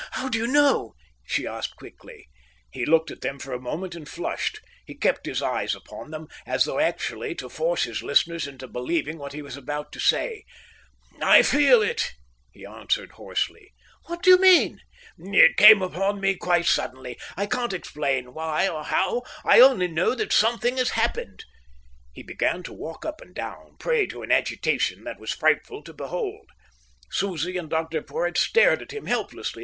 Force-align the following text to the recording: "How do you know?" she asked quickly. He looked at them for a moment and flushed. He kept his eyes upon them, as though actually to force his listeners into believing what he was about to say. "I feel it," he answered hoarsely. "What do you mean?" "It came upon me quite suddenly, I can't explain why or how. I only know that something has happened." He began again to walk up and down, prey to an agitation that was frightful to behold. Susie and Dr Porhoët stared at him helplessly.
"How 0.13 0.29
do 0.29 0.39
you 0.39 0.47
know?" 0.47 0.95
she 1.27 1.45
asked 1.45 1.75
quickly. 1.75 2.27
He 2.71 2.87
looked 2.87 3.11
at 3.11 3.21
them 3.21 3.37
for 3.37 3.53
a 3.53 3.59
moment 3.61 3.93
and 3.93 4.09
flushed. 4.09 4.59
He 4.83 4.95
kept 4.95 5.27
his 5.27 5.43
eyes 5.43 5.75
upon 5.75 6.09
them, 6.09 6.27
as 6.43 6.65
though 6.65 6.79
actually 6.79 7.35
to 7.35 7.49
force 7.49 7.83
his 7.83 8.01
listeners 8.01 8.47
into 8.47 8.67
believing 8.67 9.19
what 9.19 9.33
he 9.33 9.43
was 9.43 9.55
about 9.55 9.91
to 9.91 9.99
say. 9.99 10.43
"I 11.21 11.43
feel 11.43 11.83
it," 11.83 12.13
he 12.51 12.65
answered 12.65 13.11
hoarsely. 13.11 13.73
"What 14.07 14.23
do 14.23 14.31
you 14.31 14.39
mean?" 14.39 14.79
"It 15.19 15.55
came 15.55 15.83
upon 15.83 16.19
me 16.19 16.33
quite 16.33 16.65
suddenly, 16.65 17.19
I 17.37 17.45
can't 17.45 17.71
explain 17.71 18.33
why 18.33 18.67
or 18.67 18.83
how. 18.83 19.21
I 19.45 19.59
only 19.59 19.87
know 19.87 20.15
that 20.15 20.33
something 20.33 20.77
has 20.77 20.97
happened." 20.97 21.45
He 22.11 22.23
began 22.23 22.53
again 22.55 22.63
to 22.63 22.73
walk 22.73 23.05
up 23.05 23.21
and 23.21 23.35
down, 23.35 23.77
prey 23.77 24.07
to 24.07 24.23
an 24.23 24.31
agitation 24.31 25.03
that 25.03 25.19
was 25.19 25.31
frightful 25.31 25.83
to 25.83 25.93
behold. 25.93 26.49
Susie 27.11 27.55
and 27.57 27.69
Dr 27.69 28.01
Porhoët 28.01 28.35
stared 28.39 28.81
at 28.81 28.93
him 28.93 29.05
helplessly. 29.05 29.59